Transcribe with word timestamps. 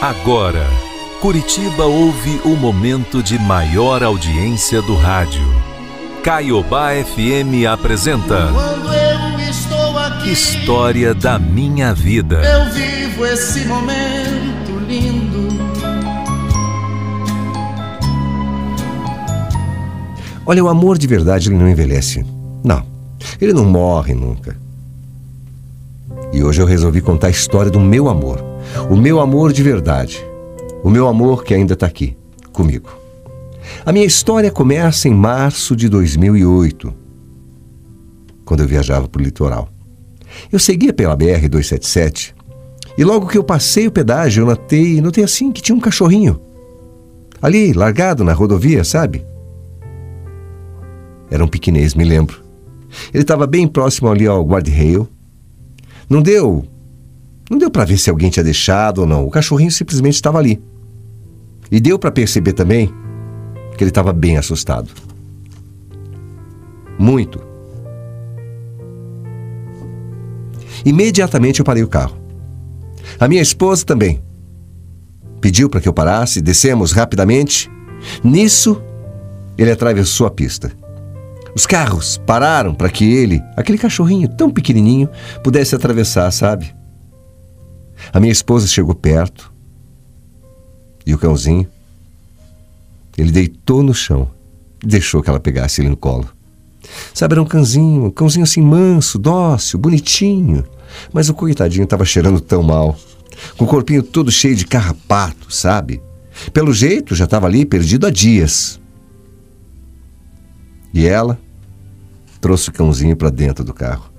Agora, 0.00 0.64
Curitiba 1.20 1.84
ouve 1.84 2.40
o 2.44 2.50
momento 2.56 3.22
de 3.22 3.38
maior 3.38 4.02
audiência 4.02 4.80
do 4.82 4.94
rádio. 4.94 5.44
Caiobá 6.22 6.90
FM 6.92 7.66
apresenta. 7.70 8.50
Quando 8.52 8.92
eu 8.94 9.50
estou 9.50 9.98
aqui, 9.98 10.30
História 10.30 11.14
da 11.14 11.38
minha 11.38 11.92
vida. 11.92 12.40
eu 12.42 12.72
vivo 12.72 13.26
esse 13.26 13.64
momento 13.66 14.78
lindo. 14.86 15.48
Olha, 20.46 20.64
o 20.64 20.68
amor 20.68 20.96
de 20.96 21.06
verdade 21.06 21.48
ele 21.48 21.56
não 21.58 21.68
envelhece. 21.68 22.24
Não. 22.64 22.84
Ele 23.40 23.52
não 23.52 23.64
morre 23.64 24.14
nunca. 24.14 24.56
E 26.32 26.42
hoje 26.42 26.62
eu 26.62 26.66
resolvi 26.66 27.00
contar 27.00 27.26
a 27.26 27.30
história 27.30 27.70
do 27.70 27.80
meu 27.80 28.08
amor. 28.08 28.44
O 28.90 28.96
meu 28.96 29.20
amor 29.20 29.52
de 29.52 29.62
verdade. 29.62 30.24
O 30.82 30.90
meu 30.90 31.08
amor 31.08 31.44
que 31.44 31.54
ainda 31.54 31.74
está 31.74 31.86
aqui, 31.86 32.16
comigo. 32.52 32.90
A 33.84 33.92
minha 33.92 34.06
história 34.06 34.50
começa 34.50 35.08
em 35.08 35.14
março 35.14 35.76
de 35.76 35.88
2008, 35.88 36.94
quando 38.44 38.62
eu 38.62 38.68
viajava 38.68 39.08
para 39.08 39.20
o 39.20 39.24
litoral. 39.24 39.68
Eu 40.50 40.58
seguia 40.58 40.92
pela 40.92 41.16
BR-277 41.16 42.34
e 42.96 43.04
logo 43.04 43.26
que 43.26 43.36
eu 43.36 43.44
passei 43.44 43.86
o 43.86 43.92
pedágio, 43.92 44.42
eu 44.42 44.46
notei, 44.46 45.00
notei 45.00 45.24
assim 45.24 45.52
que 45.52 45.62
tinha 45.62 45.76
um 45.76 45.80
cachorrinho. 45.80 46.40
Ali, 47.40 47.72
largado 47.72 48.24
na 48.24 48.32
rodovia, 48.32 48.82
sabe? 48.84 49.24
Era 51.30 51.44
um 51.44 51.48
piquinês, 51.48 51.94
me 51.94 52.04
lembro. 52.04 52.42
Ele 53.12 53.22
estava 53.22 53.46
bem 53.46 53.68
próximo 53.68 54.08
ali 54.08 54.26
ao 54.26 54.44
guarda-rail. 54.44 55.06
Não 56.08 56.22
deu. 56.22 56.64
Não 57.50 57.56
deu 57.56 57.70
para 57.70 57.84
ver 57.84 57.98
se 57.98 58.10
alguém 58.10 58.30
tinha 58.30 58.44
deixado 58.44 58.98
ou 58.98 59.06
não. 59.06 59.26
O 59.26 59.30
cachorrinho 59.30 59.70
simplesmente 59.70 60.14
estava 60.14 60.38
ali. 60.38 60.62
E 61.70 61.80
deu 61.80 61.98
para 61.98 62.10
perceber 62.10 62.52
também 62.52 62.92
que 63.76 63.84
ele 63.84 63.90
estava 63.90 64.12
bem 64.12 64.36
assustado. 64.36 64.90
Muito. 66.98 67.40
Imediatamente 70.84 71.60
eu 71.60 71.64
parei 71.64 71.82
o 71.82 71.88
carro. 71.88 72.16
A 73.18 73.28
minha 73.28 73.42
esposa 73.42 73.84
também. 73.84 74.22
Pediu 75.40 75.68
para 75.68 75.80
que 75.80 75.88
eu 75.88 75.92
parasse, 75.92 76.40
descemos 76.40 76.92
rapidamente. 76.92 77.70
Nisso, 78.22 78.82
ele 79.56 79.70
atravessou 79.70 80.26
a 80.26 80.30
pista. 80.30 80.72
Os 81.54 81.66
carros 81.66 82.18
pararam 82.18 82.74
para 82.74 82.90
que 82.90 83.04
ele, 83.04 83.42
aquele 83.56 83.78
cachorrinho 83.78 84.28
tão 84.28 84.50
pequenininho, 84.50 85.08
pudesse 85.42 85.74
atravessar, 85.74 86.30
sabe? 86.30 86.77
A 88.12 88.20
minha 88.20 88.32
esposa 88.32 88.66
chegou 88.66 88.94
perto 88.94 89.52
e 91.04 91.14
o 91.14 91.18
cãozinho, 91.18 91.66
ele 93.16 93.32
deitou 93.32 93.82
no 93.82 93.94
chão 93.94 94.30
e 94.82 94.86
deixou 94.86 95.22
que 95.22 95.30
ela 95.30 95.40
pegasse 95.40 95.80
ele 95.80 95.88
no 95.88 95.96
colo. 95.96 96.28
Sabe, 97.12 97.34
era 97.34 97.42
um 97.42 97.46
cãozinho, 97.46 98.04
um 98.04 98.10
cãozinho 98.10 98.44
assim 98.44 98.62
manso, 98.62 99.18
dócil, 99.18 99.78
bonitinho. 99.78 100.64
Mas 101.12 101.28
o 101.28 101.34
coitadinho 101.34 101.84
estava 101.84 102.04
cheirando 102.04 102.40
tão 102.40 102.62
mal, 102.62 102.96
com 103.56 103.64
o 103.64 103.68
corpinho 103.68 104.02
todo 104.02 104.30
cheio 104.30 104.54
de 104.54 104.66
carrapato, 104.66 105.52
sabe? 105.52 106.00
Pelo 106.52 106.72
jeito 106.72 107.14
já 107.14 107.24
estava 107.24 107.46
ali 107.46 107.64
perdido 107.64 108.06
há 108.06 108.10
dias. 108.10 108.80
E 110.94 111.06
ela 111.06 111.38
trouxe 112.40 112.68
o 112.70 112.72
cãozinho 112.72 113.16
para 113.16 113.30
dentro 113.30 113.64
do 113.64 113.74
carro. 113.74 114.10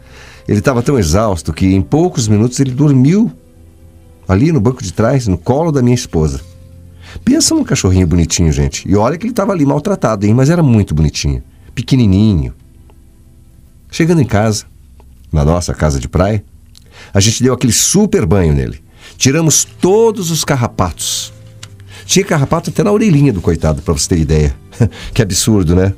Ele 0.47 0.59
estava 0.59 0.81
tão 0.81 0.97
exausto 0.97 1.53
que 1.53 1.67
em 1.67 1.81
poucos 1.81 2.27
minutos 2.27 2.59
ele 2.59 2.71
dormiu 2.71 3.31
ali 4.29 4.51
no 4.51 4.61
banco 4.61 4.83
de 4.83 4.93
trás, 4.93 5.27
no 5.27 5.39
colo 5.39 5.71
da 5.71 5.81
minha 5.81 5.95
esposa. 5.95 6.39
Pensa 7.25 7.55
num 7.55 7.63
cachorrinho 7.63 8.05
bonitinho, 8.05 8.51
gente. 8.51 8.87
E 8.87 8.95
olha 8.95 9.17
que 9.17 9.25
ele 9.25 9.31
estava 9.31 9.51
ali 9.51 9.65
maltratado, 9.65 10.23
hein? 10.27 10.35
Mas 10.35 10.51
era 10.51 10.61
muito 10.61 10.93
bonitinho, 10.93 11.41
pequenininho. 11.73 12.53
Chegando 13.89 14.21
em 14.21 14.25
casa, 14.25 14.65
na 15.33 15.43
nossa 15.43 15.73
casa 15.73 15.99
de 15.99 16.07
praia, 16.07 16.43
a 17.11 17.19
gente 17.19 17.41
deu 17.41 17.55
aquele 17.55 17.73
super 17.73 18.23
banho 18.27 18.53
nele. 18.53 18.79
Tiramos 19.17 19.65
todos 19.65 20.29
os 20.29 20.45
carrapatos. 20.45 21.33
Tinha 22.05 22.23
carrapato 22.23 22.69
até 22.69 22.83
na 22.83 22.91
orelhinha 22.91 23.33
do 23.33 23.41
coitado, 23.41 23.81
para 23.81 23.93
você 23.95 24.09
ter 24.09 24.19
ideia. 24.19 24.55
que 25.11 25.23
absurdo, 25.23 25.75
né? 25.75 25.91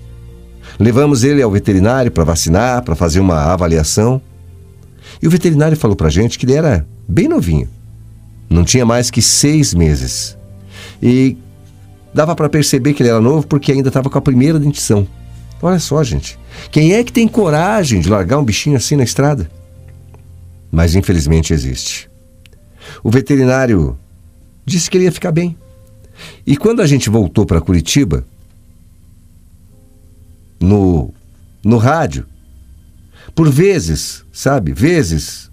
Levamos 0.79 1.25
ele 1.25 1.41
ao 1.41 1.51
veterinário 1.51 2.09
para 2.09 2.23
vacinar, 2.23 2.81
para 2.83 2.95
fazer 2.95 3.19
uma 3.19 3.51
avaliação. 3.51 4.21
E 5.21 5.27
o 5.27 5.29
veterinário 5.29 5.75
falou 5.75 5.97
para 5.97 6.09
gente 6.09 6.39
que 6.39 6.45
ele 6.45 6.53
era 6.53 6.87
bem 7.05 7.27
novinho. 7.27 7.67
Não 8.51 8.65
tinha 8.65 8.85
mais 8.85 9.09
que 9.09 9.21
seis 9.21 9.73
meses. 9.73 10.37
E 11.01 11.37
dava 12.13 12.35
para 12.35 12.49
perceber 12.49 12.93
que 12.93 13.01
ele 13.01 13.09
era 13.09 13.21
novo 13.21 13.47
porque 13.47 13.71
ainda 13.71 13.87
estava 13.87 14.09
com 14.09 14.17
a 14.17 14.21
primeira 14.21 14.59
dentição. 14.59 15.07
Olha 15.61 15.79
só, 15.79 16.03
gente. 16.03 16.37
Quem 16.69 16.93
é 16.93 17.01
que 17.01 17.13
tem 17.13 17.29
coragem 17.29 18.01
de 18.01 18.09
largar 18.09 18.39
um 18.39 18.43
bichinho 18.43 18.75
assim 18.75 18.97
na 18.97 19.05
estrada? 19.05 19.49
Mas 20.69 20.95
infelizmente 20.95 21.53
existe. 21.53 22.09
O 23.01 23.09
veterinário 23.09 23.97
disse 24.65 24.89
que 24.89 24.97
ele 24.97 25.05
ia 25.05 25.13
ficar 25.13 25.31
bem. 25.31 25.55
E 26.45 26.57
quando 26.57 26.81
a 26.81 26.87
gente 26.87 27.09
voltou 27.09 27.45
para 27.45 27.61
Curitiba, 27.61 28.25
no, 30.59 31.13
no 31.63 31.77
rádio, 31.77 32.25
por 33.33 33.49
vezes, 33.49 34.25
sabe, 34.29 34.73
vezes, 34.73 35.49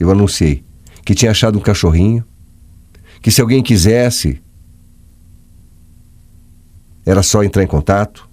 eu 0.00 0.10
anunciei 0.10 0.64
que 1.04 1.14
tinha 1.14 1.30
achado 1.30 1.58
um 1.58 1.62
cachorrinho, 1.62 2.24
que 3.20 3.30
se 3.30 3.40
alguém 3.40 3.62
quisesse, 3.62 4.40
era 7.04 7.22
só 7.22 7.42
entrar 7.42 7.62
em 7.62 7.66
contato. 7.66 8.28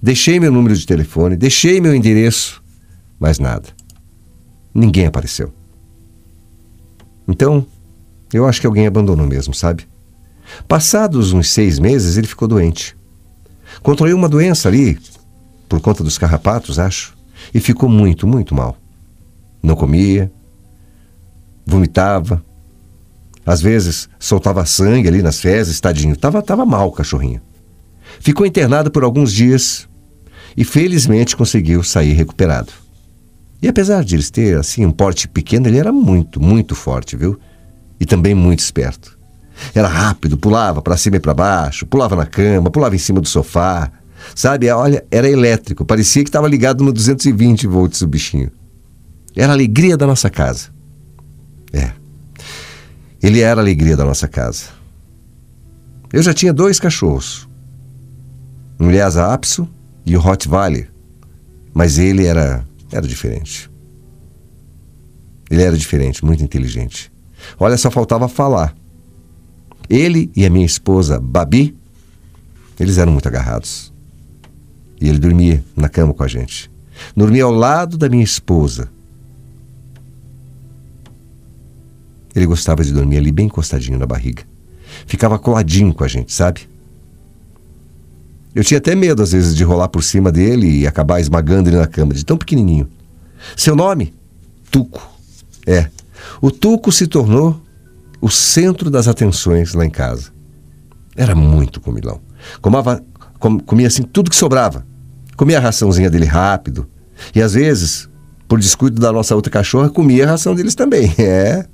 Deixei 0.00 0.38
meu 0.38 0.52
número 0.52 0.76
de 0.76 0.86
telefone, 0.86 1.36
deixei 1.36 1.80
meu 1.80 1.94
endereço, 1.94 2.62
mas 3.18 3.38
nada. 3.38 3.68
Ninguém 4.72 5.06
apareceu. 5.06 5.52
Então, 7.26 7.66
eu 8.32 8.46
acho 8.46 8.60
que 8.60 8.66
alguém 8.66 8.86
abandonou 8.86 9.26
mesmo, 9.26 9.52
sabe? 9.52 9.88
Passados 10.66 11.32
uns 11.32 11.50
seis 11.50 11.78
meses, 11.78 12.16
ele 12.16 12.26
ficou 12.26 12.48
doente. 12.48 12.96
Contraiu 13.82 14.16
uma 14.16 14.28
doença 14.28 14.68
ali, 14.68 14.98
por 15.68 15.80
conta 15.80 16.02
dos 16.02 16.16
carrapatos, 16.16 16.78
acho, 16.78 17.16
e 17.52 17.60
ficou 17.60 17.88
muito, 17.88 18.26
muito 18.26 18.54
mal. 18.54 18.76
Não 19.62 19.74
comia, 19.74 20.32
vomitava, 21.68 22.42
às 23.44 23.62
vezes 23.62 24.08
soltava 24.18 24.66
sangue 24.66 25.08
ali 25.08 25.22
nas 25.22 25.40
fezes, 25.40 25.80
tadinho. 25.80 26.16
Tava, 26.16 26.42
tava 26.42 26.66
mal 26.66 26.88
o 26.88 26.92
cachorrinho. 26.92 27.40
Ficou 28.20 28.46
internado 28.46 28.90
por 28.90 29.04
alguns 29.04 29.32
dias 29.32 29.88
e 30.56 30.64
felizmente 30.64 31.36
conseguiu 31.36 31.82
sair 31.82 32.12
recuperado. 32.12 32.72
E 33.60 33.68
apesar 33.68 34.04
de 34.04 34.16
eles 34.16 34.30
ter 34.30 34.56
assim 34.58 34.84
um 34.84 34.92
porte 34.92 35.26
pequeno, 35.28 35.66
ele 35.66 35.78
era 35.78 35.92
muito, 35.92 36.40
muito 36.40 36.74
forte, 36.74 37.16
viu? 37.16 37.38
E 38.00 38.06
também 38.06 38.34
muito 38.34 38.60
esperto. 38.60 39.18
Era 39.74 39.88
rápido, 39.88 40.38
pulava 40.38 40.80
para 40.80 40.96
cima 40.96 41.16
e 41.16 41.20
para 41.20 41.34
baixo, 41.34 41.86
pulava 41.86 42.14
na 42.14 42.26
cama, 42.26 42.70
pulava 42.70 42.94
em 42.94 42.98
cima 42.98 43.20
do 43.20 43.28
sofá. 43.28 43.90
Sabe, 44.34 44.70
olha, 44.70 45.04
era 45.10 45.28
elétrico, 45.28 45.84
parecia 45.84 46.22
que 46.22 46.28
estava 46.28 46.46
ligado 46.48 46.84
no 46.84 46.92
220 46.92 47.66
volts 47.66 48.02
o 48.02 48.06
bichinho. 48.06 48.50
Era 49.34 49.52
a 49.52 49.54
alegria 49.54 49.96
da 49.96 50.06
nossa 50.06 50.28
casa. 50.28 50.77
Ele 53.22 53.40
era 53.40 53.60
a 53.60 53.64
alegria 53.64 53.96
da 53.96 54.04
nossa 54.04 54.28
casa. 54.28 54.66
Eu 56.12 56.22
já 56.22 56.32
tinha 56.32 56.52
dois 56.52 56.78
cachorros. 56.78 57.48
Um 58.80 58.90
Lhasa 58.90 59.32
Apso 59.32 59.68
e 60.06 60.16
o 60.16 60.20
Rottweiler. 60.20 60.90
Mas 61.74 61.98
ele 61.98 62.24
era, 62.24 62.64
era 62.92 63.06
diferente. 63.06 63.70
Ele 65.50 65.62
era 65.62 65.76
diferente, 65.76 66.24
muito 66.24 66.42
inteligente. 66.42 67.12
Olha, 67.58 67.76
só 67.76 67.90
faltava 67.90 68.28
falar. 68.28 68.74
Ele 69.88 70.30
e 70.36 70.44
a 70.44 70.50
minha 70.50 70.66
esposa, 70.66 71.18
Babi, 71.18 71.76
eles 72.78 72.98
eram 72.98 73.12
muito 73.12 73.26
agarrados. 73.26 73.92
E 75.00 75.08
ele 75.08 75.18
dormia 75.18 75.64
na 75.76 75.88
cama 75.88 76.12
com 76.12 76.22
a 76.22 76.28
gente. 76.28 76.70
Dormia 77.16 77.44
ao 77.44 77.52
lado 77.52 77.96
da 77.96 78.08
minha 78.08 78.24
esposa. 78.24 78.90
Ele 82.38 82.46
gostava 82.46 82.84
de 82.84 82.92
dormir 82.92 83.18
ali 83.18 83.32
bem 83.32 83.46
encostadinho 83.46 83.98
na 83.98 84.06
barriga. 84.06 84.44
Ficava 85.06 85.38
coladinho 85.38 85.92
com 85.92 86.04
a 86.04 86.08
gente, 86.08 86.32
sabe? 86.32 86.68
Eu 88.54 88.62
tinha 88.62 88.78
até 88.78 88.94
medo, 88.94 89.22
às 89.22 89.32
vezes, 89.32 89.54
de 89.56 89.64
rolar 89.64 89.88
por 89.88 90.02
cima 90.02 90.30
dele 90.30 90.80
e 90.80 90.86
acabar 90.86 91.20
esmagando 91.20 91.68
ele 91.68 91.76
na 91.76 91.86
cama, 91.86 92.14
de 92.14 92.24
tão 92.24 92.36
pequenininho. 92.36 92.88
Seu 93.56 93.74
nome? 93.74 94.14
Tuco. 94.70 95.10
É. 95.66 95.88
O 96.40 96.50
Tuco 96.50 96.90
se 96.92 97.06
tornou 97.06 97.60
o 98.20 98.30
centro 98.30 98.90
das 98.90 99.08
atenções 99.08 99.74
lá 99.74 99.84
em 99.84 99.90
casa. 99.90 100.30
Era 101.16 101.34
muito 101.34 101.80
comilão. 101.80 102.20
Comava, 102.60 103.02
com, 103.38 103.58
comia 103.58 103.88
assim 103.88 104.02
tudo 104.02 104.30
que 104.30 104.36
sobrava. 104.36 104.86
Comia 105.36 105.58
a 105.58 105.60
raçãozinha 105.60 106.10
dele 106.10 106.24
rápido. 106.24 106.88
E 107.34 107.42
às 107.42 107.54
vezes, 107.54 108.08
por 108.46 108.58
descuido 108.58 109.00
da 109.00 109.12
nossa 109.12 109.34
outra 109.34 109.50
cachorra, 109.50 109.90
comia 109.90 110.24
a 110.24 110.30
ração 110.30 110.54
deles 110.54 110.74
também. 110.74 111.12
É. 111.18 111.66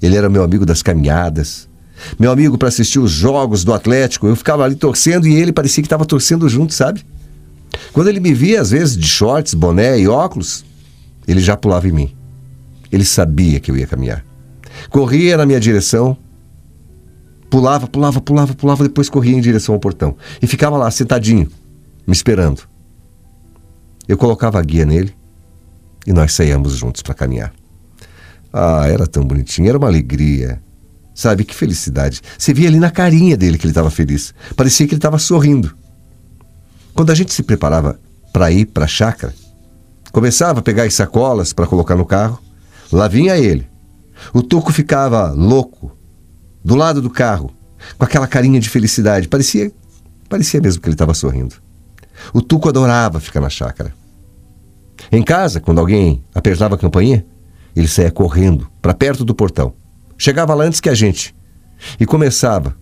Ele 0.00 0.16
era 0.16 0.28
meu 0.28 0.42
amigo 0.42 0.64
das 0.64 0.82
caminhadas, 0.82 1.68
meu 2.18 2.30
amigo 2.30 2.56
para 2.56 2.68
assistir 2.68 2.98
os 2.98 3.10
jogos 3.10 3.64
do 3.64 3.72
Atlético. 3.72 4.26
Eu 4.26 4.36
ficava 4.36 4.64
ali 4.64 4.76
torcendo 4.76 5.26
e 5.26 5.34
ele 5.34 5.52
parecia 5.52 5.82
que 5.82 5.86
estava 5.86 6.04
torcendo 6.04 6.48
junto, 6.48 6.72
sabe? 6.72 7.04
Quando 7.92 8.08
ele 8.08 8.20
me 8.20 8.32
via, 8.32 8.60
às 8.60 8.70
vezes, 8.70 8.96
de 8.96 9.06
shorts, 9.06 9.54
boné 9.54 9.98
e 9.98 10.08
óculos, 10.08 10.64
ele 11.26 11.40
já 11.40 11.56
pulava 11.56 11.88
em 11.88 11.92
mim. 11.92 12.16
Ele 12.90 13.04
sabia 13.04 13.60
que 13.60 13.70
eu 13.70 13.76
ia 13.76 13.86
caminhar. 13.86 14.24
Corria 14.90 15.36
na 15.36 15.44
minha 15.44 15.60
direção, 15.60 16.16
pulava, 17.50 17.86
pulava, 17.86 18.20
pulava, 18.20 18.54
pulava, 18.54 18.84
depois 18.84 19.10
corria 19.10 19.36
em 19.36 19.40
direção 19.40 19.74
ao 19.74 19.80
portão. 19.80 20.16
E 20.40 20.46
ficava 20.46 20.76
lá, 20.76 20.90
sentadinho, 20.90 21.48
me 22.06 22.12
esperando. 22.12 22.62
Eu 24.06 24.16
colocava 24.16 24.58
a 24.58 24.62
guia 24.62 24.86
nele 24.86 25.14
e 26.06 26.12
nós 26.12 26.32
saíamos 26.32 26.76
juntos 26.76 27.02
para 27.02 27.14
caminhar. 27.14 27.52
Ah, 28.52 28.86
era 28.86 29.06
tão 29.06 29.24
bonitinho, 29.24 29.68
era 29.68 29.78
uma 29.78 29.88
alegria. 29.88 30.62
Sabe, 31.14 31.44
que 31.44 31.54
felicidade. 31.54 32.20
Você 32.38 32.54
via 32.54 32.68
ali 32.68 32.78
na 32.78 32.90
carinha 32.90 33.36
dele 33.36 33.58
que 33.58 33.64
ele 33.64 33.72
estava 33.72 33.90
feliz. 33.90 34.32
Parecia 34.54 34.86
que 34.86 34.94
ele 34.94 34.98
estava 34.98 35.18
sorrindo. 35.18 35.74
Quando 36.94 37.10
a 37.10 37.14
gente 37.14 37.32
se 37.32 37.42
preparava 37.42 37.98
para 38.32 38.50
ir 38.52 38.66
para 38.66 38.84
a 38.84 38.88
chácara, 38.88 39.34
começava 40.12 40.60
a 40.60 40.62
pegar 40.62 40.84
as 40.84 40.94
sacolas 40.94 41.52
para 41.52 41.66
colocar 41.66 41.96
no 41.96 42.06
carro, 42.06 42.38
lá 42.92 43.08
vinha 43.08 43.36
ele. 43.36 43.68
O 44.32 44.42
Tuco 44.42 44.72
ficava 44.72 45.30
louco, 45.30 45.96
do 46.64 46.74
lado 46.74 47.02
do 47.02 47.10
carro, 47.10 47.50
com 47.96 48.04
aquela 48.04 48.26
carinha 48.26 48.60
de 48.60 48.68
felicidade. 48.68 49.28
Parecia, 49.28 49.72
parecia 50.28 50.60
mesmo 50.60 50.80
que 50.80 50.88
ele 50.88 50.94
estava 50.94 51.14
sorrindo. 51.14 51.56
O 52.32 52.42
Tuco 52.42 52.68
adorava 52.68 53.20
ficar 53.20 53.40
na 53.40 53.50
chácara. 53.50 53.94
Em 55.10 55.22
casa, 55.22 55.60
quando 55.60 55.78
alguém 55.78 56.22
apertava 56.34 56.74
a 56.74 56.78
campainha, 56.78 57.24
ele 57.74 57.88
saía 57.88 58.10
correndo 58.10 58.68
para 58.80 58.94
perto 58.94 59.24
do 59.24 59.34
portão. 59.34 59.74
Chegava 60.16 60.54
lá 60.54 60.64
antes 60.64 60.80
que 60.80 60.88
a 60.88 60.94
gente. 60.94 61.34
E 61.98 62.04
começava. 62.04 62.76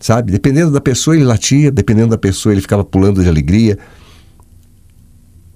Sabe? 0.00 0.32
Dependendo 0.32 0.70
da 0.70 0.80
pessoa, 0.80 1.16
ele 1.16 1.24
latia, 1.24 1.70
dependendo 1.70 2.10
da 2.10 2.18
pessoa, 2.18 2.52
ele 2.52 2.60
ficava 2.60 2.84
pulando 2.84 3.22
de 3.22 3.28
alegria. 3.28 3.78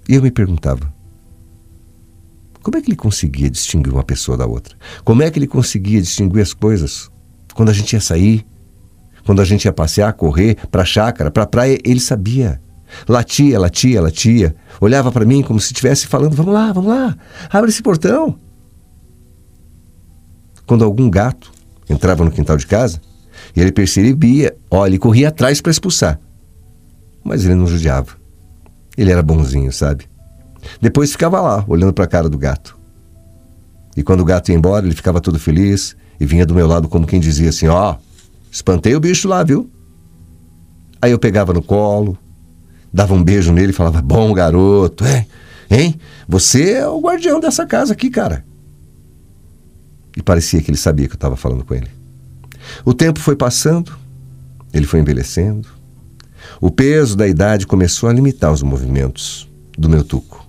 E 0.07 0.15
eu 0.15 0.21
me 0.21 0.31
perguntava: 0.31 0.91
como 2.61 2.77
é 2.77 2.81
que 2.81 2.89
ele 2.89 2.95
conseguia 2.95 3.49
distinguir 3.49 3.93
uma 3.93 4.03
pessoa 4.03 4.37
da 4.37 4.45
outra? 4.45 4.75
Como 5.03 5.21
é 5.21 5.29
que 5.29 5.39
ele 5.39 5.47
conseguia 5.47 6.01
distinguir 6.01 6.41
as 6.41 6.53
coisas? 6.53 7.09
Quando 7.53 7.69
a 7.69 7.73
gente 7.73 7.93
ia 7.93 8.01
sair, 8.01 8.45
quando 9.25 9.41
a 9.41 9.45
gente 9.45 9.65
ia 9.65 9.73
passear, 9.73 10.13
correr 10.13 10.57
para 10.69 10.81
a 10.81 10.85
chácara, 10.85 11.31
para 11.31 11.43
a 11.43 11.47
praia, 11.47 11.79
ele 11.83 11.99
sabia. 11.99 12.61
Latia, 13.07 13.59
latia, 13.59 14.01
latia. 14.01 14.55
Olhava 14.79 15.11
para 15.11 15.25
mim 15.25 15.41
como 15.41 15.59
se 15.59 15.67
estivesse 15.67 16.05
falando: 16.07 16.35
Vamos 16.35 16.53
lá, 16.53 16.71
vamos 16.71 16.89
lá, 16.89 17.17
abre 17.51 17.69
esse 17.69 17.81
portão 17.81 18.39
quando 20.65 20.83
algum 20.83 21.09
gato 21.09 21.51
entrava 21.89 22.23
no 22.23 22.31
quintal 22.31 22.57
de 22.57 22.67
casa 22.67 23.01
e 23.55 23.61
ele 23.61 23.71
percebia, 23.71 24.55
olha, 24.69 24.89
ele 24.91 24.99
corria 24.99 25.29
atrás 25.29 25.61
para 25.61 25.71
expulsar. 25.71 26.19
Mas 27.23 27.45
ele 27.45 27.55
não 27.55 27.67
judiava. 27.67 28.11
Ele 28.97 29.11
era 29.11 29.21
bonzinho, 29.21 29.71
sabe? 29.71 30.07
Depois 30.81 31.11
ficava 31.11 31.41
lá, 31.41 31.63
olhando 31.67 31.93
para 31.93 32.05
a 32.05 32.07
cara 32.07 32.29
do 32.29 32.37
gato. 32.37 32.77
E 33.95 34.03
quando 34.03 34.21
o 34.21 34.25
gato 34.25 34.49
ia 34.49 34.55
embora, 34.55 34.85
ele 34.85 34.95
ficava 34.95 35.21
todo 35.21 35.39
feliz 35.39 35.95
e 36.19 36.25
vinha 36.25 36.45
do 36.45 36.55
meu 36.55 36.67
lado 36.67 36.87
como 36.87 37.07
quem 37.07 37.19
dizia 37.19 37.49
assim: 37.49 37.67
Ó, 37.67 37.93
oh, 37.93 37.97
espantei 38.51 38.95
o 38.95 38.99
bicho 38.99 39.27
lá, 39.27 39.43
viu? 39.43 39.69
Aí 41.01 41.11
eu 41.11 41.19
pegava 41.19 41.53
no 41.53 41.61
colo, 41.61 42.17
dava 42.91 43.13
um 43.13 43.23
beijo 43.23 43.53
nele 43.53 43.69
e 43.69 43.73
falava: 43.73 44.01
Bom 44.01 44.33
garoto, 44.33 45.05
hein? 45.05 45.27
Hein? 45.69 45.99
Você 46.27 46.73
é 46.73 46.87
o 46.87 46.99
guardião 46.99 47.39
dessa 47.39 47.65
casa 47.65 47.93
aqui, 47.93 48.09
cara. 48.09 48.45
E 50.15 50.21
parecia 50.21 50.61
que 50.61 50.71
ele 50.71 50.77
sabia 50.77 51.07
que 51.07 51.13
eu 51.13 51.17
estava 51.17 51.35
falando 51.35 51.65
com 51.65 51.73
ele. 51.73 51.89
O 52.83 52.93
tempo 52.93 53.19
foi 53.19 53.35
passando, 53.35 53.97
ele 54.73 54.85
foi 54.85 54.99
envelhecendo. 54.99 55.67
O 56.61 56.71
peso 56.71 57.15
da 57.15 57.27
idade 57.27 57.67
começou 57.67 58.07
a 58.07 58.13
limitar 58.13 58.51
os 58.51 58.63
movimentos 58.63 59.49
do 59.77 59.89
meu 59.89 60.03
tuco. 60.03 60.45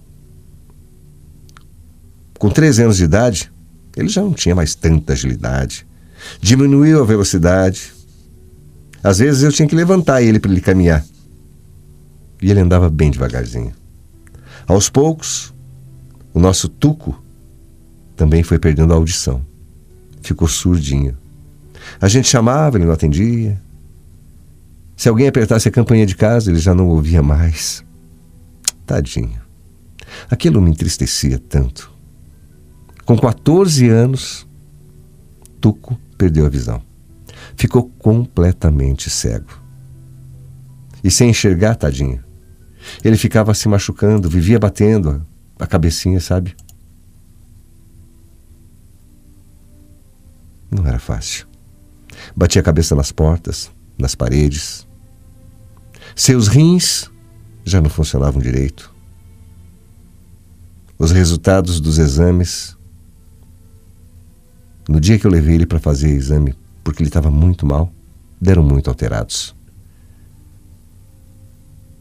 Com 2.38 2.48
13 2.48 2.82
anos 2.84 2.96
de 2.98 3.04
idade, 3.04 3.50
ele 3.96 4.08
já 4.08 4.22
não 4.22 4.32
tinha 4.32 4.54
mais 4.54 4.74
tanta 4.74 5.14
agilidade. 5.14 5.86
Diminuiu 6.40 7.02
a 7.02 7.04
velocidade. 7.04 7.92
Às 9.02 9.18
vezes 9.18 9.42
eu 9.42 9.52
tinha 9.52 9.66
que 9.66 9.74
levantar 9.74 10.22
ele 10.22 10.38
para 10.38 10.50
ele 10.50 10.60
caminhar. 10.60 11.04
E 12.40 12.50
ele 12.50 12.60
andava 12.60 12.90
bem 12.90 13.10
devagarzinho. 13.10 13.72
Aos 14.66 14.90
poucos, 14.90 15.54
o 16.34 16.38
nosso 16.38 16.68
tuco 16.68 17.20
também 18.14 18.42
foi 18.42 18.58
perdendo 18.58 18.92
a 18.92 18.96
audição 18.96 19.42
ficou 20.28 20.48
surdinho. 20.48 21.16
A 22.00 22.08
gente 22.08 22.28
chamava, 22.28 22.76
ele 22.76 22.84
não 22.84 22.92
atendia. 22.92 23.60
Se 24.96 25.08
alguém 25.08 25.28
apertasse 25.28 25.68
a 25.68 25.70
campainha 25.70 26.06
de 26.06 26.16
casa, 26.16 26.50
ele 26.50 26.58
já 26.58 26.74
não 26.74 26.88
ouvia 26.88 27.22
mais. 27.22 27.84
Tadinho. 28.86 29.40
Aquilo 30.30 30.60
me 30.60 30.70
entristecia 30.70 31.38
tanto. 31.38 31.92
Com 33.04 33.16
14 33.16 33.88
anos, 33.88 34.46
Tuco 35.60 35.98
perdeu 36.16 36.46
a 36.46 36.48
visão. 36.48 36.82
Ficou 37.56 37.90
completamente 37.98 39.10
cego. 39.10 39.62
E 41.02 41.10
sem 41.10 41.30
enxergar, 41.30 41.76
tadinho. 41.76 42.24
Ele 43.04 43.16
ficava 43.16 43.54
se 43.54 43.68
machucando, 43.68 44.28
vivia 44.28 44.58
batendo 44.58 45.26
a 45.58 45.66
cabecinha, 45.66 46.20
sabe? 46.20 46.54
Não 50.70 50.86
era 50.86 50.98
fácil. 50.98 51.46
Batia 52.34 52.60
a 52.60 52.64
cabeça 52.64 52.94
nas 52.94 53.12
portas, 53.12 53.70
nas 53.98 54.14
paredes. 54.14 54.86
Seus 56.14 56.48
rins 56.48 57.10
já 57.64 57.80
não 57.80 57.90
funcionavam 57.90 58.40
direito. 58.40 58.94
Os 60.98 61.10
resultados 61.10 61.80
dos 61.80 61.98
exames. 61.98 62.76
No 64.88 65.00
dia 65.00 65.18
que 65.18 65.26
eu 65.26 65.30
levei 65.30 65.56
ele 65.56 65.66
para 65.66 65.80
fazer 65.80 66.08
exame, 66.08 66.54
porque 66.82 67.02
ele 67.02 67.08
estava 67.08 67.30
muito 67.30 67.66
mal, 67.66 67.92
deram 68.40 68.62
muito 68.62 68.88
alterados. 68.88 69.54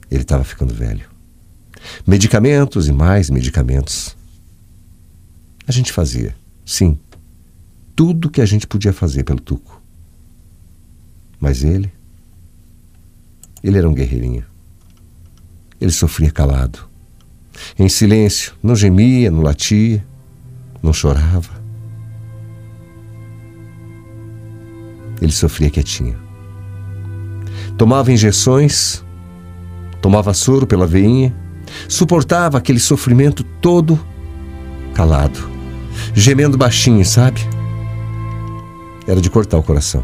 Ele 0.09 0.21
estava 0.21 0.43
ficando 0.43 0.73
velho. 0.73 1.09
Medicamentos 2.05 2.87
e 2.87 2.93
mais 2.93 3.29
medicamentos. 3.29 4.15
A 5.67 5.71
gente 5.71 5.91
fazia, 5.91 6.35
sim, 6.63 6.99
tudo 7.95 8.29
que 8.29 8.41
a 8.41 8.45
gente 8.45 8.67
podia 8.67 8.91
fazer 8.91 9.23
pelo 9.23 9.39
Tuco. 9.39 9.81
Mas 11.39 11.63
ele, 11.63 11.91
ele 13.63 13.77
era 13.77 13.89
um 13.89 13.93
guerreirinho. 13.93 14.43
Ele 15.79 15.91
sofria 15.91 16.31
calado, 16.31 16.87
em 17.77 17.89
silêncio, 17.89 18.53
não 18.61 18.75
gemia, 18.75 19.29
não 19.29 19.41
latia, 19.41 20.05
não 20.81 20.93
chorava. 20.93 21.63
Ele 25.21 25.31
sofria 25.31 25.69
quietinho. 25.69 26.17
Tomava 27.77 28.11
injeções, 28.11 29.03
tomava 30.01 30.33
soro 30.33 30.65
pela 30.65 30.87
veinha, 30.87 31.35
suportava 31.89 32.57
aquele 32.57 32.79
sofrimento 32.79 33.43
todo 33.61 33.99
calado, 34.93 35.49
gemendo 36.13 36.57
baixinho, 36.57 37.03
sabe? 37.03 37.54
Era 39.07 39.21
de 39.21 39.29
cortar 39.29 39.57
o 39.57 39.63
coração. 39.63 40.03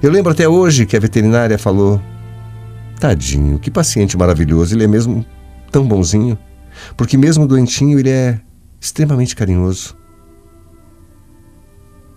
Eu 0.00 0.10
lembro 0.10 0.30
até 0.30 0.48
hoje 0.48 0.86
que 0.86 0.96
a 0.96 1.00
veterinária 1.00 1.58
falou: 1.58 2.00
Tadinho, 3.00 3.58
que 3.58 3.70
paciente 3.70 4.16
maravilhoso, 4.16 4.74
ele 4.74 4.84
é 4.84 4.88
mesmo 4.88 5.24
tão 5.70 5.86
bonzinho. 5.86 6.38
Porque, 6.96 7.16
mesmo 7.16 7.46
doentinho, 7.46 7.98
ele 7.98 8.10
é 8.10 8.40
extremamente 8.80 9.34
carinhoso. 9.34 9.96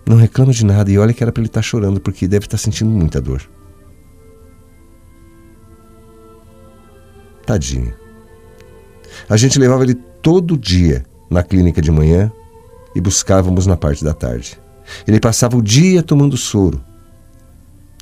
Não 0.06 0.16
reclama 0.16 0.52
de 0.52 0.64
nada 0.64 0.90
e 0.90 0.98
olha 0.98 1.12
que 1.12 1.22
era 1.22 1.32
para 1.32 1.40
ele 1.40 1.48
estar 1.48 1.60
tá 1.60 1.62
chorando, 1.62 2.00
porque 2.00 2.28
deve 2.28 2.46
estar 2.46 2.56
tá 2.56 2.62
sentindo 2.62 2.90
muita 2.90 3.20
dor. 3.20 3.42
Tadinho. 7.44 7.94
A 9.28 9.36
gente 9.36 9.58
levava 9.58 9.82
ele 9.82 9.94
todo 9.94 10.56
dia 10.56 11.04
na 11.28 11.42
clínica 11.42 11.82
de 11.82 11.90
manhã 11.90 12.30
e 12.94 13.00
buscávamos 13.00 13.66
na 13.66 13.76
parte 13.76 14.04
da 14.04 14.14
tarde. 14.14 14.61
Ele 15.06 15.20
passava 15.20 15.56
o 15.56 15.62
dia 15.62 16.02
tomando 16.02 16.36
soro. 16.36 16.82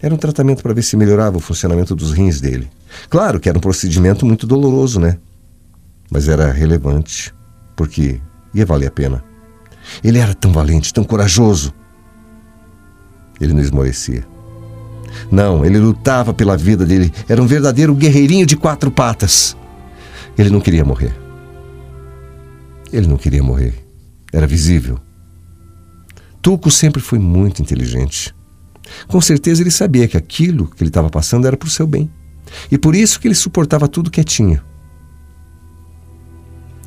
Era 0.03 0.15
um 0.15 0.19
tratamento 0.19 0.63
para 0.63 0.73
ver 0.73 0.83
se 0.83 0.97
melhorava 0.97 1.37
o 1.37 1.41
funcionamento 1.41 1.95
dos 1.95 2.13
rins 2.13 2.41
dele. 2.41 2.71
Claro 3.09 3.39
que 3.39 3.49
era 3.49 3.59
um 3.59 3.61
procedimento 3.61 4.25
muito 4.25 4.47
doloroso, 4.47 4.99
né? 4.99 5.19
Mas 6.11 6.27
era 6.29 6.51
relevante, 6.51 7.35
porque 7.77 8.21
ia 8.55 8.65
valer 8.65 8.87
a 8.87 8.91
pena. 8.91 9.23
Ele 10.03 10.19
era 10.19 10.35
tão 10.35 10.53
valente, 10.53 10.93
tão 10.93 11.05
corajoso. 11.05 11.75
Ele 13.41 13.53
não 13.53 13.61
esmorecia. 13.61 14.27
Não, 15.31 15.65
ele 15.65 15.79
lutava 15.79 16.33
pela 16.33 16.57
vida 16.57 16.87
dele. 16.87 17.13
Era 17.29 17.43
um 17.43 17.47
verdadeiro 17.47 17.95
guerreirinho 17.95 18.47
de 18.47 18.57
quatro 18.57 18.91
patas. 18.91 19.57
Ele 20.37 20.51
não 20.51 20.61
queria 20.61 20.85
morrer. 20.85 21.15
Ele 22.93 23.07
não 23.07 23.17
queria 23.17 23.43
morrer. 23.43 23.75
Era 24.33 24.47
visível. 24.47 24.99
Tuco 26.43 26.71
sempre 26.71 27.01
foi 27.01 27.19
muito 27.19 27.61
inteligente. 27.61 28.35
Com 29.07 29.21
certeza 29.21 29.63
ele 29.63 29.71
sabia 29.71 30.09
que 30.09 30.17
aquilo 30.17 30.67
que 30.67 30.83
ele 30.83 30.91
estava 30.91 31.11
passando 31.11 31.47
era 31.47 31.57
para 31.57 31.67
o 31.67 31.71
seu 31.71 31.87
bem. 31.87 32.11
E 32.71 32.79
por 32.79 32.95
isso 32.95 33.21
que 33.21 33.29
ele 33.29 33.35
suportava 33.35 33.87
tudo 33.87 34.11
quietinho. 34.11 34.61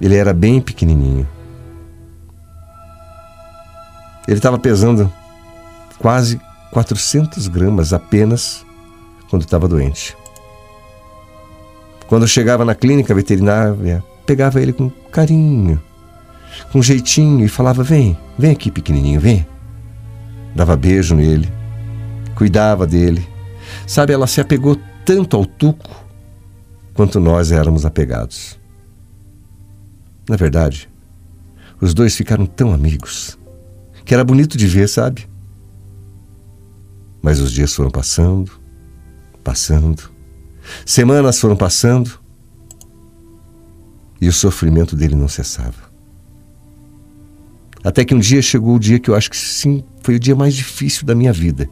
Ele 0.02 0.16
era 0.16 0.34
bem 0.34 0.60
pequenininho. 0.60 1.28
Ele 4.28 4.38
estava 4.38 4.58
pesando 4.58 5.12
quase 6.00 6.40
400 6.72 7.48
gramas 7.48 7.94
apenas 7.94 8.66
quando 9.30 9.44
estava 9.44 9.68
doente. 9.68 10.18
Quando 12.08 12.28
chegava 12.28 12.66
na 12.66 12.76
clínica 12.76 13.14
veterinária, 13.14 14.04
pegava 14.26 14.62
ele 14.62 14.74
com 14.74 14.90
carinho, 15.12 15.82
com 16.72 16.82
jeitinho 16.82 17.46
e 17.46 17.50
falava: 17.50 17.84
Vem, 17.84 18.18
vem 18.38 18.52
aqui, 18.52 18.72
pequenininho, 18.72 19.20
vem. 19.20 19.46
Dava 20.56 20.76
beijo 20.76 21.16
nele, 21.16 21.52
cuidava 22.36 22.86
dele. 22.86 23.28
Sabe, 23.88 24.14
ela 24.14 24.28
se 24.28 24.40
apegou 24.40 24.78
tanto 25.06 25.36
ao 25.36 25.46
Tuco 25.46 26.06
quanto 26.94 27.20
nós 27.20 27.52
éramos 27.52 27.86
apegados. 27.86 28.60
Na 30.30 30.36
verdade, 30.36 30.90
os 31.82 31.94
dois 31.94 32.16
ficaram 32.16 32.46
tão 32.46 32.74
amigos 32.74 33.38
que 34.06 34.14
era 34.14 34.24
bonito 34.24 34.58
de 34.58 34.68
ver, 34.68 34.88
sabe? 34.88 35.28
Mas 37.22 37.40
os 37.40 37.52
dias 37.52 37.74
foram 37.74 37.90
passando, 37.90 38.52
passando, 39.44 40.12
semanas 40.86 41.40
foram 41.40 41.56
passando 41.56 42.20
e 44.20 44.28
o 44.28 44.34
sofrimento 44.34 44.96
dele 44.96 45.16
não 45.16 45.28
cessava. 45.28 45.93
Até 47.84 48.06
que 48.06 48.16
um 48.16 48.20
dia 48.20 48.42
chegou 48.42 48.76
o 48.76 48.80
dia 48.80 48.98
que 48.98 49.10
eu 49.10 49.16
acho 49.16 49.30
que 49.30 49.36
sim, 49.36 49.84
foi 50.02 50.16
o 50.16 50.20
dia 50.20 50.36
mais 50.36 50.54
difícil 50.54 51.06
da 51.06 51.14
minha 51.14 51.34
vida. 51.34 51.70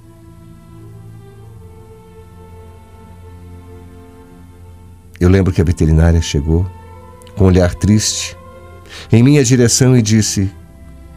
Eu 5.20 5.30
lembro 5.30 5.54
que 5.54 5.62
a 5.62 5.64
veterinária 5.64 6.22
chegou 6.22 6.70
com 7.36 7.46
um 7.46 7.48
olhar 7.48 7.74
triste 7.76 8.36
em 9.12 9.24
minha 9.24 9.44
direção 9.44 9.96
e 9.96 10.02
disse 10.02 10.52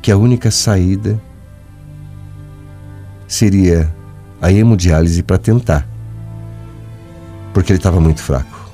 que 0.01 0.13
a 0.13 0.17
única 0.17 0.51
saída 0.51 1.21
seria 3.27 3.93
a 4.41 4.53
hemodiálise 4.53 5.23
para 5.23 5.39
tentar. 5.39 5.89
Porque 7.53 7.73
ele 7.73 7.79
estava 7.79 8.01
muito 8.01 8.23
fraco, 8.23 8.71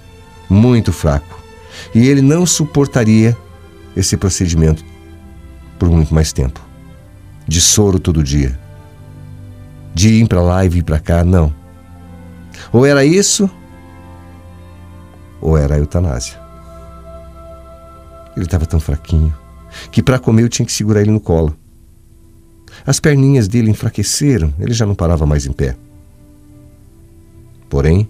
muito 0.50 0.92
fraco. 0.92 1.40
E 1.94 2.08
ele 2.08 2.20
não 2.20 2.44
suportaria 2.44 3.36
esse 3.96 4.16
procedimento 4.16 4.89
por 5.80 5.88
muito 5.88 6.14
mais 6.14 6.30
tempo. 6.30 6.60
De 7.48 7.58
soro 7.58 7.98
todo 7.98 8.22
dia. 8.22 8.56
De 9.94 10.10
ir 10.10 10.28
para 10.28 10.42
lá 10.42 10.64
e 10.64 10.68
vir 10.68 10.84
para 10.84 11.00
cá, 11.00 11.24
não. 11.24 11.52
Ou 12.70 12.84
era 12.84 13.02
isso, 13.02 13.50
ou 15.40 15.56
era 15.56 15.74
a 15.74 15.78
eutanásia. 15.78 16.38
Ele 18.36 18.44
estava 18.44 18.66
tão 18.66 18.78
fraquinho 18.78 19.34
que 19.90 20.02
para 20.02 20.18
comer 20.18 20.42
eu 20.42 20.48
tinha 20.48 20.66
que 20.66 20.72
segurar 20.72 21.00
ele 21.00 21.10
no 21.10 21.20
colo. 21.20 21.56
As 22.86 23.00
perninhas 23.00 23.48
dele 23.48 23.70
enfraqueceram, 23.70 24.52
ele 24.58 24.74
já 24.74 24.84
não 24.84 24.94
parava 24.94 25.26
mais 25.26 25.46
em 25.46 25.52
pé. 25.52 25.76
Porém, 27.68 28.08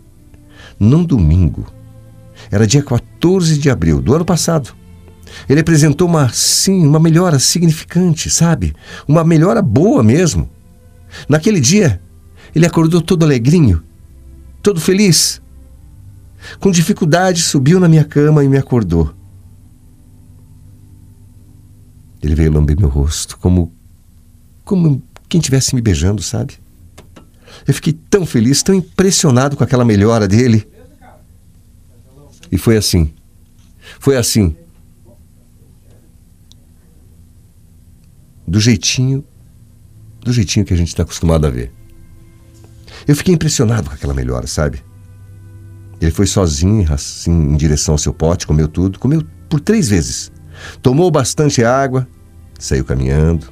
num 0.79 1.05
domingo, 1.05 1.67
era 2.51 2.67
dia 2.67 2.83
14 2.83 3.59
de 3.59 3.71
abril 3.71 4.03
do 4.03 4.15
ano 4.15 4.25
passado, 4.25 4.75
ele 5.49 5.61
apresentou 5.61 6.09
uma, 6.09 6.29
sim, 6.33 6.87
uma 6.87 7.01
melhora 7.01 7.39
significante, 7.39 8.31
sabe? 8.31 8.75
Uma 9.07 9.25
melhora 9.25 9.63
boa 9.63 10.03
mesmo. 10.03 10.49
Naquele 11.29 11.61
dia, 11.61 12.01
ele 12.55 12.67
acordou 12.67 13.01
todo 13.01 13.25
alegrinho, 13.25 13.83
todo 14.63 14.81
feliz. 14.81 15.41
Com 16.59 16.71
dificuldade, 16.71 17.43
subiu 17.43 17.79
na 17.79 17.89
minha 17.89 18.05
cama 18.05 18.45
e 18.45 18.49
me 18.49 18.57
acordou. 18.57 19.15
Ele 22.23 22.35
veio 22.35 22.53
lamber 22.53 22.79
meu 22.79 22.89
rosto, 22.89 23.39
como, 23.39 23.73
como 24.65 25.03
quem 25.29 25.39
estivesse 25.39 25.75
me 25.75 25.81
beijando, 25.81 26.23
sabe? 26.23 26.55
Eu 27.67 27.75
fiquei 27.75 27.93
tão 27.93 28.27
feliz, 28.27 28.63
tão 28.63 28.75
impressionado 28.75 29.57
com 29.57 29.65
aquela 29.65 29.85
melhora 29.85 30.29
dele. 30.29 30.67
E 32.51 32.59
foi 32.59 32.77
assim. 32.77 33.13
Foi 33.99 34.17
assim. 34.17 34.57
Do 38.51 38.59
jeitinho, 38.59 39.25
do 40.21 40.33
jeitinho 40.33 40.67
que 40.67 40.75
a 40.75 40.77
gente 40.77 40.89
está 40.89 41.05
acostumado 41.05 41.47
a 41.47 41.51
ver. 41.51 41.73
Eu 43.07 43.15
fiquei 43.15 43.33
impressionado 43.33 43.89
com 43.89 43.95
aquela 43.95 44.13
melhora, 44.13 44.49
sabe? 44.49 44.83
Ele 46.01 46.11
foi 46.11 46.27
sozinho, 46.27 46.93
assim, 46.93 47.31
em 47.31 47.57
direção 47.57 47.95
ao 47.95 47.99
seu 47.99 48.13
pote, 48.13 48.49
comeu 48.49 48.67
tudo, 48.67 48.99
comeu 48.99 49.23
por 49.49 49.61
três 49.61 49.89
vezes. 49.89 50.33
Tomou 50.83 51.13
bastante 51.13 51.63
água, 51.63 52.09
saiu 52.59 52.85
caminhando 52.85 53.47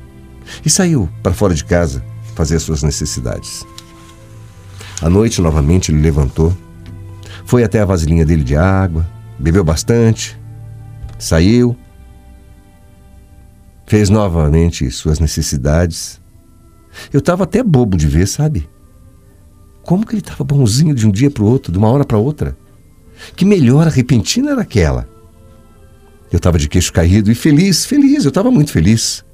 e 0.66 0.68
saiu 0.68 1.08
para 1.22 1.32
fora 1.32 1.54
de 1.54 1.64
casa 1.64 2.04
fazer 2.34 2.56
as 2.56 2.64
suas 2.64 2.82
necessidades. 2.82 3.64
À 5.00 5.08
noite, 5.08 5.40
novamente, 5.40 5.92
ele 5.92 6.02
levantou, 6.02 6.52
foi 7.44 7.62
até 7.62 7.78
a 7.78 7.84
vasilhinha 7.84 8.26
dele 8.26 8.42
de 8.42 8.56
água, 8.56 9.08
bebeu 9.38 9.62
bastante, 9.62 10.36
saiu, 11.20 11.76
fez 13.88 14.11
novamente 14.11 14.90
suas 14.90 15.18
necessidades. 15.18 16.21
Eu 17.11 17.21
estava 17.21 17.45
até 17.45 17.62
bobo 17.62 17.97
de 17.97 18.07
ver, 18.07 18.28
sabe? 18.28 18.68
Como 19.83 20.07
que 20.07 20.12
ele 20.12 20.21
estava 20.21 20.45
bonzinho 20.45 20.95
de 20.95 21.07
um 21.07 21.11
dia 21.11 21.30
para 21.30 21.42
o 21.42 21.47
outro, 21.47 21.73
de 21.73 21.78
uma 21.78 21.88
hora 21.88 22.04
para 22.04 22.18
outra? 22.18 22.57
Que 23.35 23.47
melhora 23.47 23.88
repentina 23.88 24.50
era 24.50 24.61
aquela? 24.61 25.09
Eu 26.30 26.37
estava 26.37 26.59
de 26.59 26.68
queixo 26.68 26.92
caído 26.92 27.33
e 27.33 27.35
feliz, 27.35 27.87
feliz, 27.87 28.25
eu 28.25 28.28
estava 28.28 28.50
muito 28.50 28.71
feliz. 28.71 29.25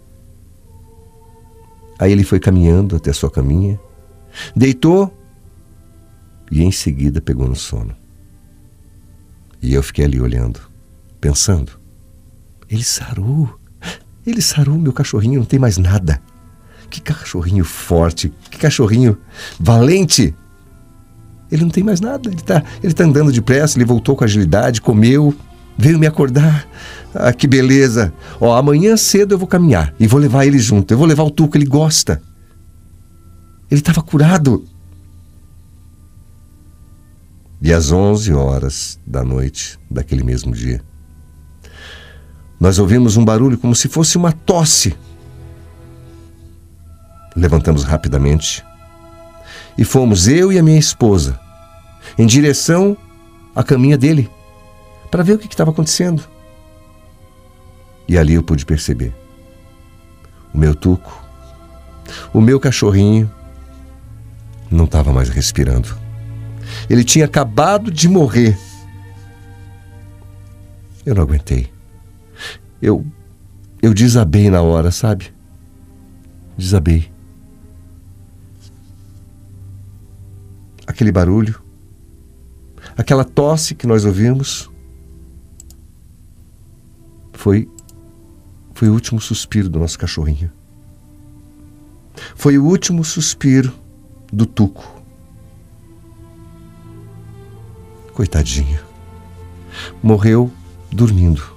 Aí 1.99 2.13
ele 2.13 2.23
foi 2.23 2.39
caminhando 2.39 2.95
até 2.95 3.11
a 3.11 3.15
sua 3.15 3.31
caminha, 3.31 3.79
deitou 4.55 5.13
e 6.49 6.63
em 6.63 6.71
seguida 6.71 7.21
pegou 7.21 7.49
no 7.49 7.57
sono. 7.57 7.95
E 9.61 9.75
eu 9.75 9.83
fiquei 9.83 10.05
ali 10.05 10.21
olhando, 10.21 10.61
pensando: 11.21 11.73
ele 12.71 12.85
sarou, 12.85 13.59
ele 14.27 14.43
sarou, 14.43 14.79
meu 14.79 14.93
cachorrinho 14.93 15.41
não 15.41 15.47
tem 15.47 15.59
mais 15.59 15.77
nada. 15.79 16.21
Que 16.91 17.01
cachorrinho 17.01 17.65
forte, 17.65 18.33
que 18.51 18.59
cachorrinho 18.59 19.19
valente. 19.59 20.35
Ele 21.51 21.63
não 21.63 21.71
tem 21.71 21.85
mais 21.85 22.01
nada, 22.01 22.29
ele 22.29 22.41
está 22.41 22.63
ele 22.83 22.93
tá 22.93 23.05
andando 23.05 23.33
depressa, 23.33 23.79
ele 23.79 23.85
voltou 23.85 24.17
com 24.17 24.25
agilidade, 24.25 24.81
comeu, 24.81 25.35
Veio 25.77 25.99
me 25.99 26.07
acordar. 26.07 26.67
Ah, 27.15 27.33
que 27.33 27.47
beleza. 27.47 28.13
Ó, 28.41 28.57
amanhã 28.57 28.97
cedo 28.97 29.35
eu 29.35 29.39
vou 29.39 29.47
caminhar 29.47 29.95
e 29.99 30.07
vou 30.07 30.21
levar 30.21 30.47
ele 30.47 30.59
junto. 30.59 30.93
Eu 30.93 30.99
vou 30.99 31.07
levar 31.07 31.25
o 31.25 31.31
Tuco, 31.31 31.57
ele 31.57 31.67
gosta. 31.67 32.23
Ele 33.71 33.81
estava 33.81 34.03
curado. 34.03 34.65
E 37.61 37.73
às 37.73 37.91
11 37.91 38.33
horas 38.33 39.01
da 39.07 39.25
noite 39.25 39.79
daquele 39.91 40.23
mesmo 40.23 40.53
dia, 40.53 40.83
nós 42.65 42.79
ouvimos 42.79 43.19
um 43.19 43.25
barulho 43.27 43.59
como 43.59 43.75
se 43.75 43.89
fosse 43.89 44.17
uma 44.17 44.33
tosse. 44.33 44.97
Levantamos 47.37 47.85
rapidamente 47.85 48.65
e 49.77 49.85
fomos 49.85 50.27
eu 50.29 50.51
e 50.51 50.59
a 50.59 50.63
minha 50.63 50.79
esposa 50.79 51.39
em 52.17 52.25
direção 52.25 52.97
à 53.55 53.63
caminha 53.63 53.99
dele 53.99 54.31
para 55.11 55.23
ver 55.23 55.35
o 55.35 55.39
que 55.39 55.47
estava 55.47 55.73
acontecendo. 55.73 56.25
E 58.09 58.17
ali 58.17 58.33
eu 58.33 58.43
pude 58.43 58.65
perceber. 58.65 59.13
O 60.55 60.57
meu 60.57 60.75
tuco, 60.75 61.23
o 62.33 62.41
meu 62.41 62.59
cachorrinho, 62.59 63.31
não 64.71 64.87
estava 64.87 65.13
mais 65.13 65.29
respirando. 65.29 65.95
Ele 66.89 67.05
tinha 67.05 67.27
acabado 67.27 67.91
de 67.91 68.09
morrer. 68.09 68.59
Eu 71.05 71.15
não 71.15 71.25
aguentei. 71.25 71.74
Eu 72.85 73.03
eu 73.81 73.95
desabei 73.95 74.51
na 74.51 74.61
hora, 74.61 74.91
sabe? 74.91 75.33
Desabei. 76.55 77.11
Aquele 80.87 81.11
barulho, 81.11 81.63
aquela 82.95 83.25
tosse 83.25 83.75
que 83.75 83.87
nós 83.87 84.05
ouvimos, 84.05 84.71
foi 87.33 87.71
foi 88.75 88.91
o 88.91 88.93
último 88.93 89.19
suspiro 89.19 89.71
do 89.71 89.79
nosso 89.79 89.99
cachorrinho. 89.99 90.53
Foi 92.37 92.59
o 92.59 92.65
último 92.67 93.03
suspiro 93.03 93.73
do 94.31 94.45
Tuco. 94.45 95.03
Coitadinho. 98.13 98.81
Morreu 100.03 100.53
dormindo. 100.93 101.54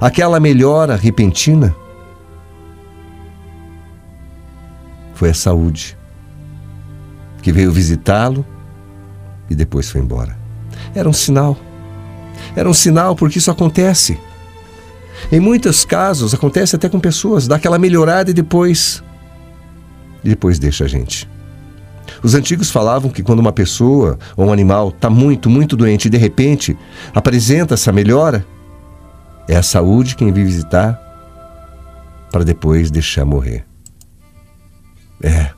Aquela 0.00 0.40
melhora 0.40 0.96
repentina 0.96 1.74
foi 5.14 5.30
a 5.30 5.34
saúde, 5.34 5.96
que 7.40 7.52
veio 7.52 7.70
visitá-lo 7.70 8.44
e 9.48 9.54
depois 9.54 9.90
foi 9.90 10.00
embora. 10.00 10.36
Era 10.94 11.08
um 11.08 11.12
sinal. 11.12 11.56
Era 12.56 12.68
um 12.68 12.74
sinal 12.74 13.14
porque 13.14 13.38
isso 13.38 13.50
acontece. 13.50 14.18
Em 15.30 15.40
muitos 15.40 15.84
casos 15.84 16.34
acontece 16.34 16.76
até 16.76 16.88
com 16.88 16.98
pessoas, 17.00 17.46
dá 17.46 17.56
aquela 17.56 17.78
melhorada 17.78 18.30
e 18.30 18.34
depois 18.34 19.02
e 20.24 20.28
depois 20.30 20.58
deixa 20.58 20.84
a 20.84 20.88
gente. 20.88 21.28
Os 22.22 22.34
antigos 22.34 22.70
falavam 22.70 23.10
que 23.10 23.22
quando 23.22 23.40
uma 23.40 23.52
pessoa 23.52 24.18
ou 24.36 24.46
um 24.46 24.52
animal 24.52 24.88
está 24.88 25.10
muito, 25.10 25.50
muito 25.50 25.76
doente 25.76 26.06
e 26.06 26.10
de 26.10 26.16
repente 26.16 26.76
apresenta 27.14 27.74
essa 27.74 27.92
melhora, 27.92 28.44
é 29.48 29.56
a 29.56 29.62
saúde 29.62 30.16
quem 30.16 30.32
vem 30.32 30.44
visitar 30.44 31.00
para 32.30 32.44
depois 32.44 32.90
deixar 32.90 33.24
morrer. 33.24 33.64
É. 35.22 35.52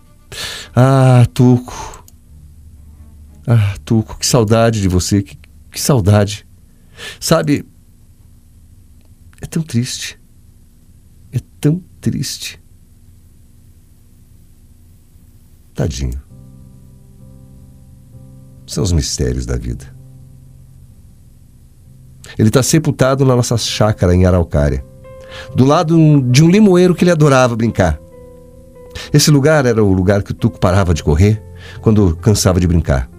Ah, 0.75 1.25
Tuco. 1.33 2.05
Ah, 3.47 3.77
Tuco, 3.85 4.19
que 4.19 4.27
saudade 4.27 4.81
de 4.81 4.89
você, 4.89 5.23
que, 5.23 5.39
que 5.71 5.81
saudade. 5.81 6.47
Sabe, 7.19 7.67
é 9.41 9.47
tão 9.47 9.63
triste. 9.63 10.21
É 11.33 11.39
tão 11.61 11.83
triste. 12.01 12.61
Tadinho. 15.75 16.21
São 18.67 18.85
os 18.85 18.93
mistérios 18.93 19.47
da 19.47 19.57
vida. 19.57 19.96
Ele 22.39 22.49
está 22.49 22.63
sepultado 22.63 23.25
na 23.25 23.35
nossa 23.35 23.57
chácara 23.57 24.15
em 24.15 24.27
Araucária, 24.27 24.85
do 25.55 25.65
lado 25.65 26.21
de 26.23 26.45
um 26.45 26.51
limoeiro 26.51 26.95
que 26.95 27.05
ele 27.05 27.11
adorava 27.11 27.57
brincar. 27.57 27.99
Esse 29.13 29.31
lugar 29.31 29.67
era 29.67 29.83
o 29.83 29.93
lugar 29.93 30.23
que 30.23 30.33
o 30.33 30.35
Tuco 30.35 30.59
parava 30.59 30.95
de 30.95 31.03
correr 31.03 31.43
quando 31.81 32.17
cansava 32.17 32.61
de 32.61 32.67
brincar. 32.67 33.11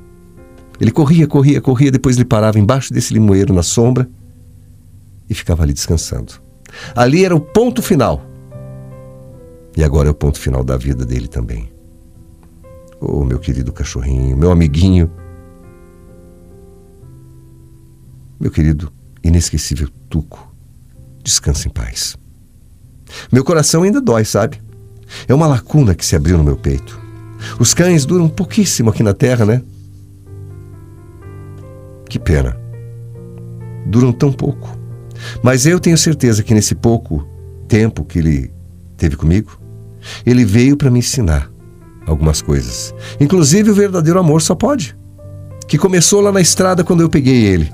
Ele 0.80 0.92
corria, 0.92 1.28
corria, 1.28 1.60
corria, 1.60 1.92
depois 1.92 2.16
ele 2.16 2.26
parava 2.26 2.60
embaixo 2.60 2.94
desse 2.94 3.14
limoeiro 3.14 3.54
na 3.54 3.64
sombra 3.64 4.08
e 5.30 5.34
ficava 5.34 5.64
ali 5.64 5.74
descansando. 5.74 6.34
Ali 6.96 7.26
era 7.26 7.36
o 7.36 7.40
ponto 7.40 7.82
final. 7.82 8.22
E 9.76 9.84
agora 9.84 10.08
é 10.08 10.12
o 10.12 10.16
ponto 10.16 10.40
final 10.40 10.64
da 10.64 10.78
vida 10.78 11.06
dele 11.06 11.28
também. 11.28 11.72
Oh, 13.00 13.24
meu 13.24 13.40
querido 13.40 13.72
cachorrinho, 13.72 14.36
meu 14.36 14.52
amiguinho. 14.52 15.10
Meu 18.40 18.52
querido, 18.52 18.92
inesquecível 19.28 19.90
Tuco, 20.10 20.54
descansa 21.24 21.68
em 21.68 21.72
paz. 21.72 22.18
Meu 23.32 23.44
coração 23.44 23.84
ainda 23.84 24.02
dói, 24.02 24.26
sabe? 24.26 24.62
É 25.28 25.34
uma 25.34 25.48
lacuna 25.48 25.96
que 25.96 26.06
se 26.06 26.16
abriu 26.16 26.38
no 26.38 26.44
meu 26.44 26.58
peito. 26.58 27.00
Os 27.60 27.74
cães 27.74 28.06
duram 28.06 28.28
pouquíssimo 28.28 28.90
aqui 28.90 29.04
na 29.04 29.14
terra, 29.14 29.46
né? 29.46 29.62
Que 32.10 32.20
pena. 32.20 32.58
Duram 33.86 34.12
tão 34.12 34.32
pouco. 34.32 34.78
Mas 35.42 35.66
eu 35.66 35.80
tenho 35.80 35.98
certeza 35.98 36.44
que 36.44 36.54
nesse 36.54 36.76
pouco 36.76 37.28
tempo 37.68 38.04
que 38.04 38.20
ele 38.20 38.52
teve 38.98 39.16
comigo, 39.16 39.60
ele 40.26 40.46
veio 40.46 40.78
para 40.78 40.90
me 40.90 41.00
ensinar 41.00 41.52
algumas 42.06 42.42
coisas. 42.42 42.94
Inclusive 43.20 43.72
o 43.72 43.76
verdadeiro 43.76 44.20
amor 44.20 44.42
só 44.42 44.56
pode. 44.56 44.98
Que 45.68 45.78
começou 45.78 46.22
lá 46.22 46.32
na 46.32 46.42
estrada 46.42 46.84
quando 46.84 47.02
eu 47.02 47.10
peguei 47.10 47.44
ele. 47.44 47.70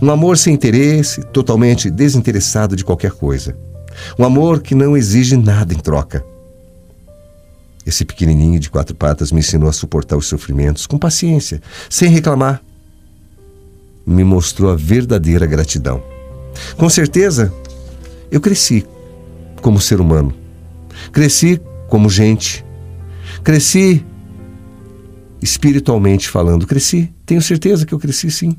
Um 0.00 0.10
amor 0.10 0.38
sem 0.38 0.54
interesse, 0.54 1.22
totalmente 1.26 1.90
desinteressado 1.90 2.76
de 2.76 2.84
qualquer 2.84 3.12
coisa. 3.12 3.56
Um 4.18 4.24
amor 4.24 4.60
que 4.60 4.74
não 4.74 4.96
exige 4.96 5.36
nada 5.36 5.74
em 5.74 5.78
troca. 5.78 6.24
Esse 7.84 8.04
pequenininho 8.04 8.60
de 8.60 8.70
quatro 8.70 8.94
patas 8.94 9.32
me 9.32 9.40
ensinou 9.40 9.68
a 9.68 9.72
suportar 9.72 10.16
os 10.16 10.26
sofrimentos 10.26 10.86
com 10.86 10.98
paciência, 10.98 11.60
sem 11.90 12.08
reclamar. 12.08 12.62
Me 14.06 14.24
mostrou 14.24 14.70
a 14.70 14.76
verdadeira 14.76 15.46
gratidão. 15.46 16.02
Com 16.76 16.88
certeza, 16.88 17.52
eu 18.30 18.40
cresci 18.40 18.86
como 19.60 19.80
ser 19.80 20.00
humano. 20.00 20.34
Cresci 21.12 21.60
como 21.88 22.08
gente. 22.08 22.64
Cresci 23.42 24.04
espiritualmente 25.40 26.28
falando. 26.28 26.66
Cresci, 26.66 27.12
tenho 27.26 27.42
certeza 27.42 27.84
que 27.84 27.92
eu 27.92 27.98
cresci 27.98 28.30
sim. 28.30 28.56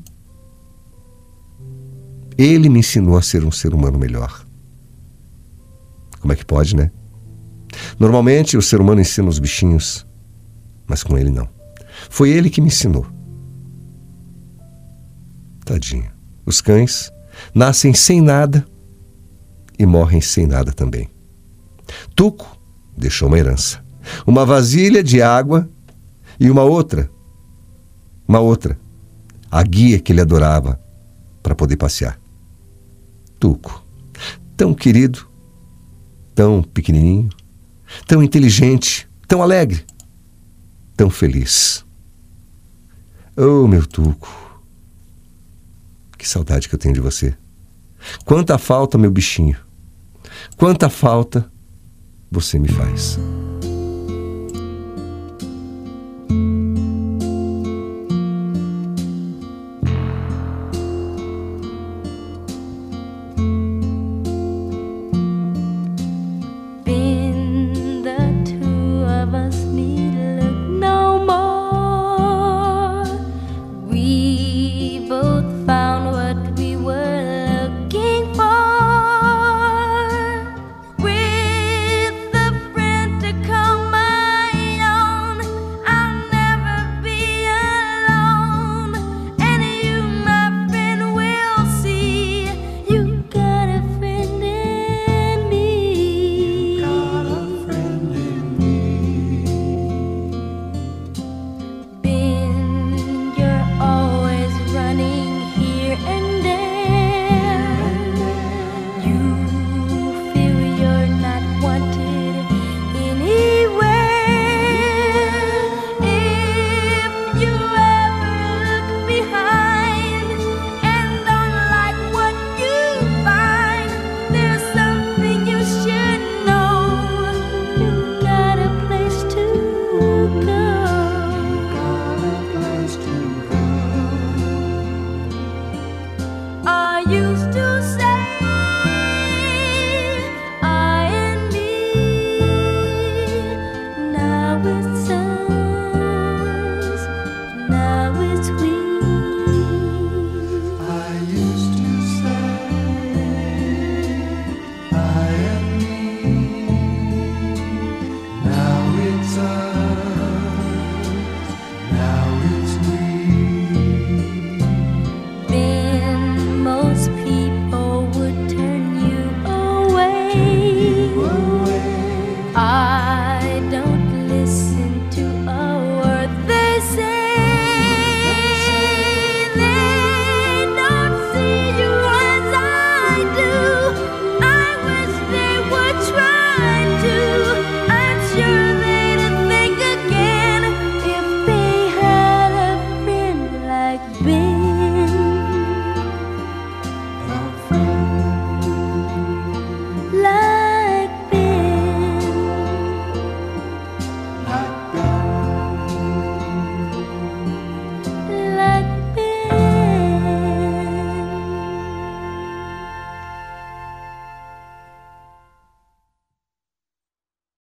Ele 2.36 2.68
me 2.68 2.80
ensinou 2.80 3.16
a 3.16 3.22
ser 3.22 3.44
um 3.44 3.50
ser 3.50 3.74
humano 3.74 3.98
melhor. 3.98 4.44
Como 6.20 6.32
é 6.32 6.36
que 6.36 6.44
pode, 6.44 6.74
né? 6.74 6.90
Normalmente 7.98 8.56
o 8.56 8.62
ser 8.62 8.80
humano 8.80 9.00
ensina 9.00 9.28
os 9.28 9.38
bichinhos, 9.38 10.06
mas 10.86 11.02
com 11.02 11.16
ele 11.16 11.30
não. 11.30 11.48
Foi 12.10 12.30
ele 12.30 12.50
que 12.50 12.60
me 12.60 12.68
ensinou. 12.68 13.06
Tadinho. 15.64 16.10
Os 16.46 16.60
cães 16.60 17.10
nascem 17.54 17.94
sem 17.94 18.20
nada 18.20 18.66
e 19.78 19.86
morrem 19.86 20.20
sem 20.20 20.46
nada 20.46 20.72
também. 20.72 21.08
Tuco 22.14 22.58
deixou 22.96 23.28
uma 23.28 23.38
herança, 23.38 23.84
uma 24.26 24.44
vasilha 24.44 25.02
de 25.02 25.22
água 25.22 25.68
e 26.38 26.50
uma 26.50 26.62
outra, 26.62 27.10
uma 28.26 28.40
outra, 28.40 28.78
a 29.50 29.62
guia 29.62 29.98
que 30.00 30.12
ele 30.12 30.20
adorava 30.20 30.80
para 31.42 31.54
poder 31.54 31.76
passear. 31.76 32.18
Tuco, 33.44 33.84
tão 34.56 34.72
querido, 34.72 35.28
tão 36.34 36.62
pequenininho, 36.62 37.28
tão 38.06 38.22
inteligente, 38.22 39.06
tão 39.28 39.42
alegre, 39.42 39.84
tão 40.96 41.10
feliz. 41.10 41.84
Oh, 43.36 43.68
meu 43.68 43.86
Tuco, 43.86 44.62
que 46.16 46.26
saudade 46.26 46.70
que 46.70 46.74
eu 46.74 46.78
tenho 46.78 46.94
de 46.94 47.02
você. 47.02 47.36
Quanta 48.24 48.56
falta, 48.56 48.96
meu 48.96 49.10
bichinho. 49.10 49.58
Quanta 50.56 50.88
falta 50.88 51.52
você 52.30 52.58
me 52.58 52.68
faz. 52.68 53.18